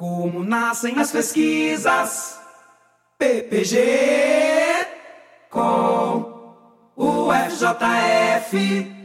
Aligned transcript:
Como 0.00 0.42
nascem 0.42 0.98
as 0.98 1.12
pesquisas? 1.12 2.40
PPG 3.18 3.76
com 5.50 6.54
o 6.96 7.28
FJF. 7.30 9.00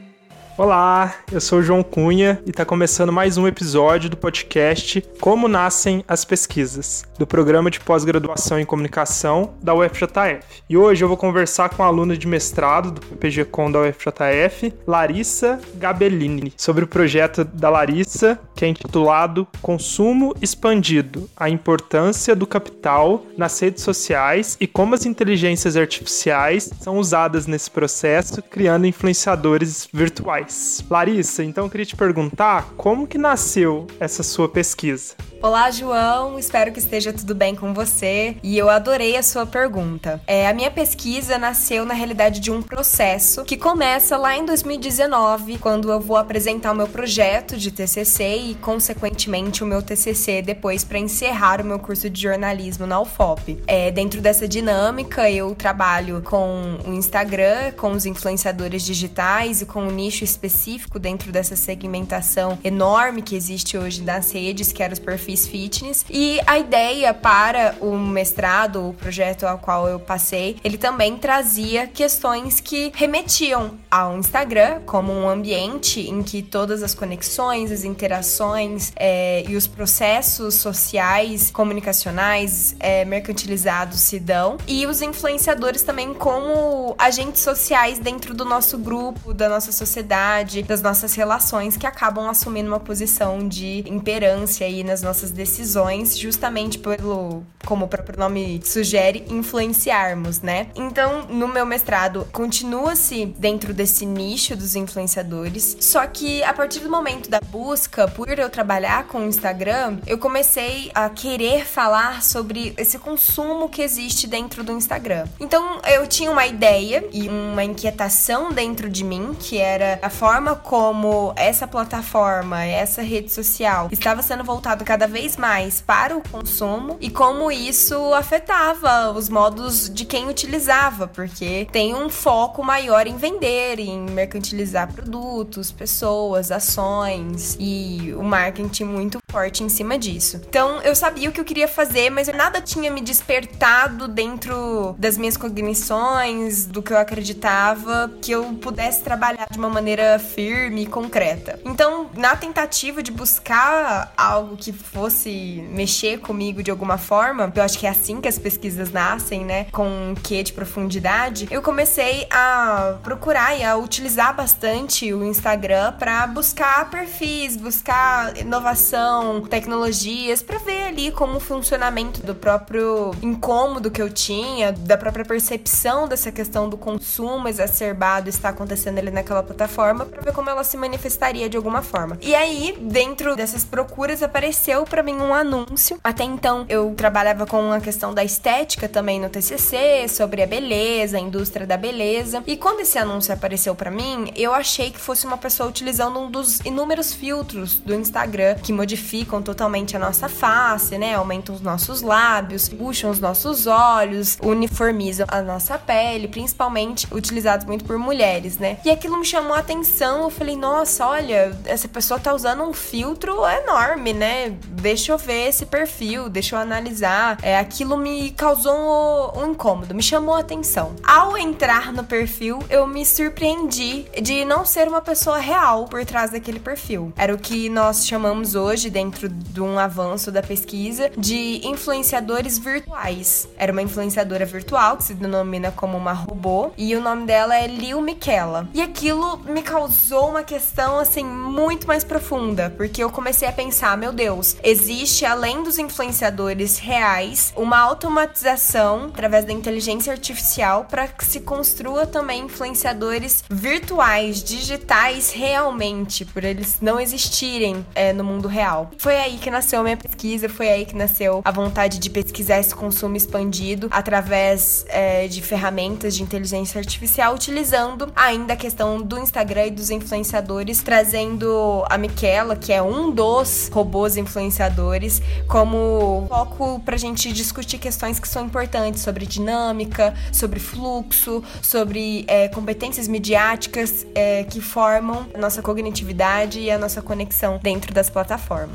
Olá, 0.58 1.14
eu 1.34 1.42
sou 1.42 1.60
o 1.60 1.62
João 1.62 1.84
Cunha 1.84 2.42
e 2.46 2.50
está 2.50 2.64
começando 2.64 3.12
mais 3.12 3.38
um 3.38 3.46
episódio 3.46 4.10
do 4.10 4.16
podcast 4.16 5.02
Como 5.20 5.50
Nascem 5.50 6.02
as 6.08 6.24
Pesquisas, 6.24 7.04
do 7.20 7.28
programa 7.28 7.70
de 7.70 7.82
pós-graduação 7.82 8.58
em 8.58 8.64
comunicação 8.64 9.54
da 9.62 9.76
UFJF. 9.76 10.64
E 10.70 10.78
hoje 10.78 11.04
eu 11.04 11.10
vou 11.10 11.18
conversar 11.18 11.68
com 11.72 11.84
a 11.84 11.88
aluna 11.88 12.16
de 12.16 12.26
mestrado 12.26 12.92
do 12.92 13.02
PPG-Com 13.02 13.70
da 13.70 13.82
UFJF, 13.82 14.74
Larissa 14.88 15.60
Gabellini, 15.76 16.54
sobre 16.56 16.86
o 16.86 16.88
projeto 16.88 17.44
da 17.44 17.70
Larissa, 17.70 18.40
que 18.56 18.66
é 18.66 18.68
intitulado 18.68 19.48
Consumo 19.62 20.34
Expandido: 20.42 21.30
A 21.36 21.50
importância 21.50 22.36
do 22.36 22.48
capital 22.48 23.26
nas 23.38 23.60
redes 23.60 23.84
sociais 23.84 24.58
e 24.60 24.66
como 24.66 24.96
as 24.96 25.06
inteligências 25.06 25.76
artificiais 25.76 26.70
são 26.80 26.98
usadas 26.98 27.48
nesse 27.48 27.70
processo, 27.70 28.42
criando 28.42 28.88
influenciadores 28.88 29.88
virtuais. 29.92 30.84
Larissa, 30.90 31.44
então 31.44 31.66
eu 31.66 31.70
queria 31.70 31.86
te 31.86 31.96
perguntar 31.96 32.74
como 32.78 33.08
que 33.08 33.18
nasceu 33.18 33.88
essa 34.00 34.24
sua 34.24 34.48
pesquisa? 34.48 35.16
Olá, 35.42 35.70
João. 35.70 36.40
Espero 36.40 36.72
que 36.72 36.80
esteja 36.80 37.14
tudo 37.14 37.36
bem 37.36 37.56
com 37.56 37.74
você. 37.74 38.36
E 38.42 38.58
eu 38.58 38.70
adorei 38.70 39.16
a 39.16 39.22
sua 39.22 39.46
pergunta. 39.46 40.20
É, 40.26 40.48
a 40.48 40.54
minha 40.54 40.72
pesquisa 40.72 41.38
nasceu 41.38 41.86
na 41.86 41.94
realidade 41.94 42.40
de 42.40 42.52
um 42.52 42.62
processo 42.62 43.44
que 43.44 43.58
começa 43.58 44.18
lá 44.18 44.36
em 44.36 44.46
2019, 44.46 45.60
quando 45.60 45.92
eu 45.92 46.00
vou 46.00 46.18
apresentar 46.18 46.72
o 46.72 46.76
meu 46.76 46.88
projeto 46.88 47.58
de 47.58 47.70
TCC 47.70 48.38
e, 48.38 48.56
consequentemente, 48.56 49.64
o 49.64 49.68
meu 49.68 49.82
TCC 49.84 50.42
depois 50.42 50.84
para 50.84 50.98
encerrar 50.98 51.62
o 51.62 51.66
meu 51.66 51.78
curso 51.78 52.10
de 52.10 52.22
jornalismo 52.22 52.88
na 52.88 53.00
UFOP. 53.00 53.62
É, 53.68 53.92
dentro 53.92 54.22
dessa 54.22 54.48
dinâmica, 54.48 55.30
eu 55.30 55.54
trabalho 55.54 56.22
com 56.24 56.80
o 56.86 56.94
Instagram, 56.94 57.72
com 57.78 57.92
os 57.92 58.06
influenciadores 58.06 58.84
digitais 58.84 59.62
e 59.62 59.66
com 59.66 59.84
um 59.84 59.92
nicho 59.92 60.24
específico 60.24 60.98
dentro 60.98 61.32
dessa 61.32 61.56
segmentação 61.56 62.58
enorme 62.64 63.22
que 63.22 63.36
existe 63.36 63.78
hoje 63.78 64.02
nas 64.02 64.32
redes, 64.32 64.72
que 64.72 64.82
era 64.82 64.94
os 64.94 65.00
perfis 65.00 65.25
fiz 65.26 65.48
fitness. 65.48 66.06
E 66.10 66.40
a 66.46 66.60
ideia 66.60 67.14
para 67.14 67.76
o 67.82 67.98
mestrado, 67.98 68.90
o 68.90 68.94
projeto 68.94 69.46
ao 69.46 69.58
qual 69.58 69.88
eu 69.88 70.00
passei, 70.00 70.58
ele 70.64 70.78
também 70.78 71.18
trazia 71.18 71.88
questões 71.88 72.60
que 72.60 72.92
remetiam 72.94 73.72
ao 73.90 74.18
Instagram 74.18 74.82
como 74.86 75.12
um 75.12 75.28
ambiente 75.28 76.02
em 76.02 76.22
que 76.22 76.44
todas 76.44 76.84
as 76.84 76.94
conexões, 76.94 77.72
as 77.72 77.84
interações 77.84 78.94
é, 78.96 79.44
e 79.48 79.56
os 79.56 79.66
processos 79.66 80.56
sociais, 80.56 81.50
comunicacionais, 81.50 82.76
é, 82.80 83.04
mercantilizados 83.06 84.00
se 84.00 84.20
dão. 84.20 84.58
E 84.68 84.86
os 84.86 85.02
influenciadores 85.02 85.82
também 85.82 86.14
como 86.14 86.96
agentes 86.98 87.42
sociais 87.42 87.98
dentro 87.98 88.34
do 88.34 88.46
nosso 88.46 88.78
grupo, 88.78 89.34
da 89.34 89.50
nossa 89.50 89.72
sociedade, 89.72 90.62
das 90.62 90.82
nossas 90.82 91.16
relações 91.16 91.78
que 91.78 91.88
acabam 91.88 92.30
assumindo 92.30 92.68
uma 92.68 92.80
posição 92.80 93.48
de 93.48 93.84
imperância 93.88 94.68
aí 94.68 94.84
nas 94.84 95.02
nossas 95.02 95.15
decisões, 95.24 96.18
justamente 96.18 96.78
pelo, 96.78 97.44
como 97.66 97.86
o 97.86 97.88
próprio 97.88 98.20
nome 98.20 98.62
sugere, 98.64 99.26
influenciarmos, 99.30 100.42
né? 100.42 100.68
Então, 100.76 101.24
no 101.28 101.48
meu 101.48 101.66
mestrado, 101.66 102.28
continua-se 102.32 103.26
dentro 103.26 103.74
desse 103.74 104.06
nicho 104.06 104.56
dos 104.56 104.76
influenciadores, 104.76 105.78
só 105.80 106.06
que 106.08 106.44
a 106.44 106.54
partir 106.54 106.80
do 106.80 106.90
momento 106.90 107.30
da 107.30 107.40
busca, 107.40 108.08
por 108.08 108.38
eu 108.38 108.50
trabalhar 108.50 109.08
com 109.08 109.20
o 109.20 109.26
Instagram, 109.26 109.98
eu 110.06 110.18
comecei 110.18 110.92
a 110.94 111.10
querer 111.10 111.66
falar 111.66 112.22
sobre 112.22 112.74
esse 112.78 112.98
consumo 113.00 113.70
que 113.70 113.82
existe 113.82 114.28
dentro 114.28 114.64
do 114.64 114.72
Instagram. 114.72 115.26
Então, 115.40 115.82
eu 115.86 116.08
tinha 116.08 116.32
uma 116.32 116.46
ideia 116.46 117.06
e 117.12 117.28
uma 117.28 117.64
inquietação 117.64 118.52
dentro 118.52 118.90
de 118.90 119.04
mim, 119.04 119.36
que 119.40 119.58
era 119.58 120.00
a 120.02 120.10
forma 120.10 120.56
como 120.56 121.34
essa 121.36 121.68
plataforma, 121.68 122.64
essa 122.64 123.02
rede 123.02 123.32
social 123.32 123.90
estava 123.92 124.22
sendo 124.22 124.44
voltada 124.44 124.84
cada 124.84 125.05
vez 125.08 125.38
mais 125.38 125.82
para 125.82 126.16
o 126.16 126.22
consumo 126.30 126.98
e 127.00 127.10
como 127.10 127.52
isso 127.52 128.14
afetava 128.14 129.12
os 129.12 129.30
modos 129.30 129.90
de 129.90 130.06
quem 130.06 130.30
utilizava, 130.30 131.08
porque 131.08 131.68
tem 131.72 131.94
um 131.96 132.10
foco 132.10 132.64
maior 132.64 133.08
em 133.08 133.18
vender, 133.18 133.80
em 133.80 134.02
mercantilizar 134.02 134.92
produtos, 134.92 135.72
pessoas, 135.72 136.52
ações 136.52 137.56
e 137.60 138.14
o 138.18 138.24
marketing 138.24 138.86
muito 138.86 139.25
forte 139.36 139.66
em 139.66 139.68
cima 139.68 140.00
disso. 140.00 140.40
Então 140.48 140.82
eu 140.82 140.96
sabia 140.96 141.28
o 141.28 141.32
que 141.34 141.42
eu 141.42 141.44
queria 141.44 141.68
fazer, 141.68 142.10
mas 142.10 142.30
nada 142.30 142.62
tinha 142.62 142.90
me 142.90 143.02
despertado 143.02 144.08
dentro 144.08 144.96
das 144.98 145.18
minhas 145.18 145.36
cognições, 145.36 146.66
do 146.66 146.82
que 146.82 146.94
eu 146.94 146.98
acreditava, 146.98 148.10
que 148.22 148.32
eu 148.32 148.46
pudesse 148.62 149.04
trabalhar 149.04 149.46
de 149.52 149.58
uma 149.58 149.68
maneira 149.68 150.18
firme 150.20 150.84
e 150.84 150.86
concreta. 150.86 151.60
Então, 151.66 152.10
na 152.16 152.34
tentativa 152.38 153.04
de 153.04 153.12
buscar 153.12 154.14
algo 154.16 154.56
que 154.56 154.72
fosse 154.72 155.62
mexer 155.70 156.22
comigo 156.22 156.64
de 156.64 156.72
alguma 156.72 156.98
forma, 156.98 157.52
eu 157.54 157.62
acho 157.62 157.78
que 157.78 157.86
é 157.86 157.90
assim 157.90 158.22
que 158.22 158.30
as 158.30 158.40
pesquisas 158.40 158.90
nascem, 158.90 159.44
né? 159.44 159.66
Com 159.66 159.86
um 160.12 160.16
quê 160.16 160.44
de 160.44 160.54
profundidade, 160.54 161.46
eu 161.52 161.62
comecei 161.62 162.26
a 162.32 163.00
procurar 163.04 163.60
e 163.60 163.66
a 163.66 163.76
utilizar 163.76 164.34
bastante 164.34 165.14
o 165.14 165.26
Instagram 165.26 165.92
para 166.00 166.26
buscar 166.26 166.90
perfis, 166.90 167.58
buscar 167.58 168.38
inovação, 168.38 169.25
tecnologias, 169.42 170.42
para 170.42 170.58
ver 170.60 170.84
ali 170.84 171.12
como 171.12 171.38
o 171.38 171.40
funcionamento 171.40 172.22
do 172.22 172.36
próprio 172.36 173.12
incômodo 173.22 173.92
que 173.92 174.02
eu 174.02 174.10
tinha, 174.10 174.72
da 174.72 174.98
própria 174.98 175.26
percepção 175.26 176.08
dessa 176.08 176.32
questão 176.32 176.70
do 176.70 176.78
consumo 176.78 177.48
exacerbado 177.48 178.30
está 178.30 178.50
acontecendo 178.50 179.00
ali 179.00 179.12
naquela 179.12 179.44
plataforma, 179.44 180.06
para 180.06 180.22
ver 180.22 180.34
como 180.34 180.50
ela 180.50 180.64
se 180.64 180.78
manifestaria 180.78 181.50
de 181.50 181.58
alguma 181.58 181.82
forma. 181.82 182.18
E 182.22 182.36
aí, 182.36 182.78
dentro 182.80 183.36
dessas 183.36 183.64
procuras, 183.64 184.22
apareceu 184.24 184.84
para 184.84 185.04
mim 185.04 185.16
um 185.16 185.34
anúncio. 185.34 186.00
Até 186.04 186.24
então, 186.24 186.66
eu 186.70 186.94
trabalhava 186.96 187.46
com 187.46 187.72
a 187.72 187.80
questão 187.80 188.14
da 188.14 188.24
estética 188.24 188.88
também 188.88 189.20
no 189.20 189.30
TCC, 189.30 190.08
sobre 190.08 190.42
a 190.42 190.48
beleza, 190.48 191.18
a 191.18 191.20
indústria 191.20 191.66
da 191.66 191.78
beleza. 191.78 192.44
E 192.46 192.58
quando 192.58 192.82
esse 192.82 192.98
anúncio 192.98 193.34
apareceu 193.34 193.76
para 193.76 193.92
mim, 193.92 194.32
eu 194.36 194.54
achei 194.54 194.92
que 194.92 195.00
fosse 195.00 195.26
uma 195.26 195.38
pessoa 195.38 195.70
utilizando 195.70 196.20
um 196.20 196.30
dos 196.30 196.60
inúmeros 196.62 197.14
filtros 197.14 197.80
do 197.80 197.94
Instagram 197.94 198.56
que 198.56 198.74
modificam 199.16 199.42
totalmente 199.42 199.96
a 199.96 200.00
nossa 200.00 200.28
face, 200.28 200.98
né? 200.98 201.16
Aumentam 201.16 201.56
os 201.56 201.62
nossos 201.62 202.02
lábios, 202.02 202.68
puxam 202.68 203.10
os 203.10 203.20
nossos 203.20 203.66
olhos, 203.68 204.38
uniformizam 204.42 205.26
a 205.30 205.42
nossa 205.42 205.78
pele, 205.78 206.28
principalmente 206.28 207.08
utilizados 207.12 207.66
muito 207.66 207.86
por 207.86 207.98
mulheres, 207.98 208.58
né? 208.58 208.78
E 208.84 208.90
aquilo 208.90 209.18
me 209.18 209.26
chamou 209.26 209.54
a 209.54 209.60
atenção. 209.60 210.24
Eu 210.24 210.30
falei, 210.30 210.56
nossa, 210.58 211.08
olha, 211.08 211.58
essa 211.66 211.88
pessoa 211.88 212.20
tá 212.20 212.34
usando 212.34 212.64
um 212.64 212.74
filtro 212.74 213.46
enorme, 213.46 214.14
né? 214.14 214.50
Deixa 214.68 215.12
eu 215.12 215.18
ver 215.18 215.48
esse 215.48 215.66
perfil, 215.66 216.28
deixa 216.30 216.56
eu 216.56 216.60
analisar. 216.60 217.38
É, 217.42 217.58
aquilo 217.58 217.98
me 217.98 218.32
causou 218.32 218.74
um, 218.74 219.44
um 219.44 219.52
incômodo, 219.52 219.96
me 219.96 220.04
chamou 220.04 220.36
a 220.36 220.40
atenção. 220.40 220.96
Ao 221.04 221.38
entrar 221.38 221.94
no 221.94 222.04
perfil, 222.04 222.60
eu 222.70 222.86
me 222.86 223.06
surpreendi 223.06 224.06
de 224.22 224.44
não 224.44 224.66
ser 224.66 224.88
uma 224.88 225.02
pessoa 225.02 225.38
real 225.38 225.86
por 225.86 226.04
trás 226.06 226.32
daquele 226.32 226.60
perfil. 226.60 227.14
Era 227.16 227.34
o 227.34 227.38
que 227.38 227.70
nós 227.70 228.06
chamamos 228.06 228.56
hoje, 228.56 228.90
dentro 228.90 229.05
de 229.12 229.62
um 229.62 229.78
avanço 229.80 230.32
da 230.32 230.42
pesquisa, 230.42 231.12
de 231.18 231.62
influenciadores 231.66 232.58
virtuais. 232.58 233.48
Era 233.58 233.72
uma 233.72 233.82
influenciadora 233.82 234.46
virtual 234.46 234.98
que 234.98 235.04
se 235.04 235.14
denomina 235.14 235.72
como 235.72 235.98
uma 235.98 236.14
robô 236.14 236.72
e 236.78 236.96
o 236.96 237.02
nome 237.02 237.26
dela 237.26 237.56
é 237.56 237.68
Lil 237.68 238.02
Miquela. 238.02 238.68
E 238.74 238.82
aquilo 238.82 239.38
me 239.40 239.62
causou 239.62 240.30
uma 240.30 240.44
questão 240.44 241.00
assim 241.00 241.26
muito 241.26 241.88
mais 241.88 242.04
profunda, 242.04 242.74
porque 242.76 243.04
eu 243.04 243.10
comecei 243.10 243.48
a 243.48 243.52
pensar, 243.52 243.98
meu 243.98 244.12
Deus, 244.12 244.56
existe 244.64 245.26
além 245.26 245.64
dos 245.64 245.78
influenciadores 245.78 246.78
reais 246.78 247.54
uma 247.56 247.78
automatização 247.80 249.06
através 249.06 249.46
da 249.46 249.54
inteligência 249.54 250.12
artificial 250.12 250.86
para 250.90 251.08
que 251.08 251.26
se 251.26 251.42
construa 251.42 252.06
também 252.06 252.44
influenciadores 252.44 253.44
virtuais, 253.50 254.44
digitais 254.44 255.32
realmente, 255.32 256.26
por 256.26 256.44
eles 256.44 256.78
não 256.82 257.00
existirem 257.00 257.86
é, 257.96 258.14
no 258.14 258.24
mundo 258.24 258.48
real. 258.48 258.85
Foi 258.98 259.16
aí 259.18 259.38
que 259.38 259.50
nasceu 259.50 259.84
minha 259.84 259.98
pesquisa, 259.98 260.50
foi 260.50 260.70
aí 260.70 260.86
que 260.86 260.96
nasceu 260.96 261.42
a 261.44 261.52
vontade 261.52 262.00
de 262.00 262.10
pesquisar 262.10 262.60
esse 262.60 262.74
consumo 262.74 263.16
expandido 263.16 263.88
através 263.92 264.86
é, 264.90 265.28
de 265.28 265.42
ferramentas 265.42 266.16
de 266.16 266.24
inteligência 266.24 266.80
artificial, 266.80 267.34
utilizando 267.34 268.12
ainda 268.16 268.54
a 268.54 268.56
questão 268.56 269.02
do 269.02 269.18
Instagram 269.18 269.68
e 269.68 269.72
dos 269.72 269.90
influenciadores, 269.90 270.82
trazendo 270.82 271.84
a 271.90 271.98
Miquela, 271.98 272.56
que 272.56 272.72
é 272.74 272.82
um 272.82 273.12
dos 273.12 273.70
robôs 273.72 274.18
influenciadores, 274.18 275.22
como 275.48 276.26
foco 276.28 276.80
pra 276.80 276.98
gente 276.98 277.32
discutir 277.32 277.78
questões 277.78 278.20
que 278.20 278.28
são 278.28 278.46
importantes 278.46 279.02
sobre 279.02 279.26
dinâmica, 279.26 280.14
sobre 280.32 280.60
fluxo, 280.60 281.44
sobre 281.62 282.26
é, 282.28 282.48
competências 282.48 283.08
midiáticas 283.08 284.06
é, 284.14 284.44
que 284.44 284.62
formam 284.62 285.28
a 285.34 285.38
nossa 285.38 285.62
cognitividade 285.62 286.60
e 286.60 286.72
a 286.72 286.78
nossa 286.78 287.02
conexão 287.02 287.60
dentro 287.62 287.94
das 287.94 288.10
plataformas. 288.10 288.75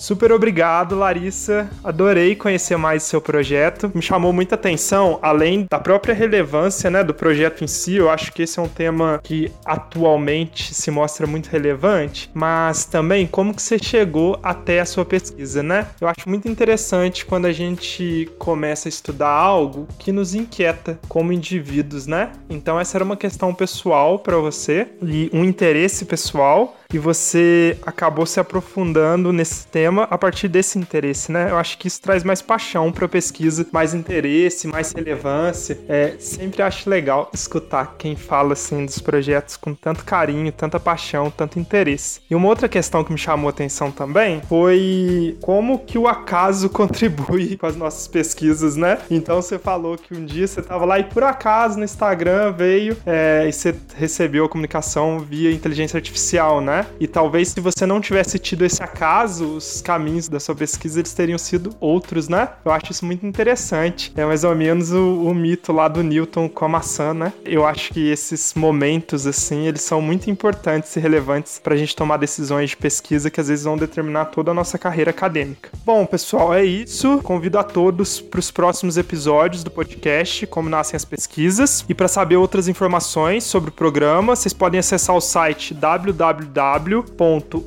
Super 0.00 0.32
obrigado, 0.32 0.96
Larissa. 0.96 1.68
Adorei 1.84 2.34
conhecer 2.34 2.74
mais 2.78 3.02
seu 3.02 3.20
projeto. 3.20 3.92
Me 3.94 4.00
chamou 4.00 4.32
muita 4.32 4.54
atenção, 4.54 5.18
além 5.20 5.66
da 5.70 5.78
própria 5.78 6.14
relevância 6.14 6.90
né, 6.90 7.04
do 7.04 7.12
projeto 7.12 7.62
em 7.62 7.66
si. 7.66 7.96
Eu 7.96 8.08
acho 8.08 8.32
que 8.32 8.44
esse 8.44 8.58
é 8.58 8.62
um 8.62 8.68
tema 8.68 9.20
que 9.22 9.52
atualmente 9.62 10.72
se 10.72 10.90
mostra 10.90 11.26
muito 11.26 11.48
relevante, 11.48 12.30
mas 12.32 12.86
também 12.86 13.26
como 13.26 13.52
que 13.52 13.60
você 13.60 13.78
chegou 13.78 14.40
até 14.42 14.80
a 14.80 14.86
sua 14.86 15.04
pesquisa, 15.04 15.62
né? 15.62 15.86
Eu 16.00 16.08
acho 16.08 16.26
muito 16.26 16.48
interessante 16.48 17.26
quando 17.26 17.44
a 17.44 17.52
gente 17.52 18.26
começa 18.38 18.88
a 18.88 18.90
estudar 18.90 19.28
algo 19.28 19.86
que 19.98 20.12
nos 20.12 20.34
inquieta 20.34 20.98
como 21.10 21.30
indivíduos, 21.30 22.06
né? 22.06 22.32
Então 22.48 22.80
essa 22.80 22.96
era 22.96 23.04
uma 23.04 23.18
questão 23.18 23.52
pessoal 23.52 24.18
para 24.18 24.38
você 24.38 24.88
e 25.02 25.28
um 25.30 25.44
interesse 25.44 26.06
pessoal 26.06 26.79
e 26.92 26.98
você 26.98 27.78
acabou 27.84 28.26
se 28.26 28.40
aprofundando 28.40 29.32
nesse 29.32 29.66
tema 29.66 30.04
a 30.10 30.18
partir 30.18 30.48
desse 30.48 30.78
interesse, 30.78 31.30
né? 31.30 31.50
Eu 31.50 31.56
acho 31.56 31.78
que 31.78 31.88
isso 31.88 32.00
traz 32.00 32.24
mais 32.24 32.42
paixão 32.42 32.90
para 32.90 33.06
a 33.06 33.08
pesquisa, 33.08 33.66
mais 33.72 33.94
interesse, 33.94 34.66
mais 34.66 34.92
relevância. 34.92 35.78
É, 35.88 36.16
sempre 36.18 36.62
acho 36.62 36.88
legal 36.88 37.30
escutar 37.32 37.94
quem 37.98 38.16
fala 38.16 38.52
assim 38.54 38.84
dos 38.84 38.98
projetos 38.98 39.56
com 39.56 39.74
tanto 39.74 40.04
carinho, 40.04 40.50
tanta 40.52 40.80
paixão, 40.80 41.30
tanto 41.30 41.58
interesse. 41.58 42.20
E 42.30 42.34
uma 42.34 42.48
outra 42.48 42.68
questão 42.68 43.04
que 43.04 43.12
me 43.12 43.18
chamou 43.18 43.48
a 43.48 43.50
atenção 43.50 43.90
também 43.90 44.40
foi 44.48 45.36
como 45.40 45.78
que 45.78 45.98
o 45.98 46.08
acaso 46.08 46.68
contribui 46.70 47.56
com 47.56 47.66
as 47.66 47.76
nossas 47.76 48.08
pesquisas, 48.08 48.76
né? 48.76 48.98
Então 49.10 49.40
você 49.40 49.58
falou 49.58 49.96
que 49.96 50.14
um 50.14 50.24
dia 50.24 50.46
você 50.46 50.60
estava 50.60 50.84
lá 50.84 50.98
e 50.98 51.04
por 51.04 51.22
acaso 51.22 51.78
no 51.78 51.84
Instagram 51.84 52.52
veio 52.52 52.96
é, 53.06 53.46
e 53.48 53.52
você 53.52 53.74
recebeu 53.96 54.44
a 54.44 54.48
comunicação 54.48 55.20
via 55.20 55.52
inteligência 55.52 55.96
artificial, 55.96 56.60
né? 56.60 56.79
E 56.98 57.06
talvez 57.06 57.48
se 57.48 57.60
você 57.60 57.86
não 57.86 58.00
tivesse 58.00 58.38
tido 58.38 58.64
esse 58.64 58.82
acaso, 58.82 59.56
os 59.56 59.80
caminhos 59.80 60.28
da 60.28 60.40
sua 60.40 60.54
pesquisa 60.54 61.00
eles 61.00 61.12
teriam 61.12 61.38
sido 61.38 61.74
outros, 61.80 62.28
né? 62.28 62.48
Eu 62.64 62.72
acho 62.72 62.92
isso 62.92 63.04
muito 63.04 63.26
interessante. 63.26 64.12
É 64.16 64.24
mais 64.24 64.44
ou 64.44 64.54
menos 64.54 64.92
o, 64.92 65.22
o 65.22 65.34
mito 65.34 65.72
lá 65.72 65.88
do 65.88 66.02
Newton 66.02 66.48
com 66.48 66.64
a 66.64 66.68
maçã, 66.68 67.12
né? 67.12 67.32
Eu 67.44 67.66
acho 67.66 67.92
que 67.92 68.08
esses 68.08 68.54
momentos, 68.54 69.26
assim, 69.26 69.66
eles 69.66 69.82
são 69.82 70.00
muito 70.00 70.30
importantes 70.30 70.94
e 70.96 71.00
relevantes 71.00 71.58
para 71.58 71.74
a 71.74 71.76
gente 71.76 71.96
tomar 71.96 72.16
decisões 72.16 72.70
de 72.70 72.76
pesquisa 72.76 73.30
que 73.30 73.40
às 73.40 73.48
vezes 73.48 73.64
vão 73.64 73.76
determinar 73.76 74.26
toda 74.26 74.50
a 74.50 74.54
nossa 74.54 74.78
carreira 74.78 75.10
acadêmica. 75.10 75.70
Bom, 75.84 76.06
pessoal, 76.06 76.54
é 76.54 76.64
isso. 76.64 77.20
Convido 77.22 77.58
a 77.58 77.64
todos 77.64 78.20
para 78.20 78.40
os 78.40 78.50
próximos 78.50 78.96
episódios 78.96 79.64
do 79.64 79.70
podcast 79.70 80.46
Como 80.46 80.68
Nascem 80.68 80.96
as 80.96 81.04
Pesquisas. 81.04 81.84
E 81.88 81.94
para 81.94 82.08
saber 82.08 82.36
outras 82.36 82.68
informações 82.68 83.44
sobre 83.44 83.70
o 83.70 83.72
programa, 83.72 84.36
vocês 84.36 84.52
podem 84.52 84.80
acessar 84.80 85.16
o 85.16 85.20
site 85.20 85.74
www 85.74 86.69
www.ufjf.br 86.78 87.58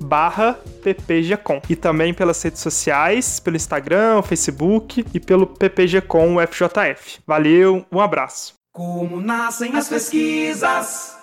barra 0.00 0.58
ppgcom 0.82 1.60
e 1.68 1.76
também 1.76 2.14
pelas 2.14 2.42
redes 2.42 2.60
sociais, 2.60 3.40
pelo 3.40 3.56
Instagram, 3.56 4.22
Facebook 4.22 5.04
e 5.12 5.20
pelo 5.20 5.46
ppgcom 5.46 6.36
UFJF. 6.36 7.20
Valeu, 7.26 7.84
um 7.90 8.00
abraço. 8.00 8.54
Como 8.72 9.20
nascem 9.20 9.74
as 9.76 9.88
pesquisas? 9.88 11.16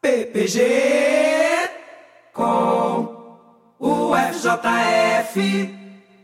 PPG 0.00 0.60
com. 2.32 3.24